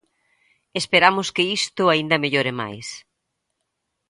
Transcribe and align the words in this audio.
Esperamos 0.81 1.27
que 1.35 1.43
isto 1.59 1.83
aínda 1.87 2.21
mellore 2.23 2.53
máis. 2.61 2.87